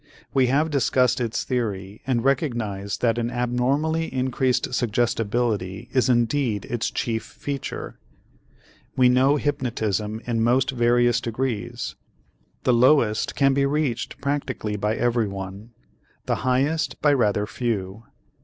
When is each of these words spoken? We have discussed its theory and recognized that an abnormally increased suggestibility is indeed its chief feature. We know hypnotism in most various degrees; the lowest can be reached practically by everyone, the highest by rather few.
We 0.33 0.47
have 0.47 0.71
discussed 0.71 1.21
its 1.21 1.43
theory 1.43 2.01
and 2.07 2.23
recognized 2.25 3.01
that 3.03 3.19
an 3.19 3.29
abnormally 3.29 4.11
increased 4.11 4.73
suggestibility 4.73 5.89
is 5.93 6.09
indeed 6.09 6.65
its 6.65 6.89
chief 6.89 7.21
feature. 7.21 7.99
We 8.95 9.09
know 9.09 9.35
hypnotism 9.35 10.19
in 10.25 10.43
most 10.43 10.71
various 10.71 11.21
degrees; 11.21 11.93
the 12.63 12.73
lowest 12.73 13.35
can 13.35 13.53
be 13.53 13.67
reached 13.67 14.19
practically 14.19 14.75
by 14.75 14.95
everyone, 14.95 15.69
the 16.25 16.37
highest 16.37 16.99
by 17.03 17.13
rather 17.13 17.45
few. 17.45 18.05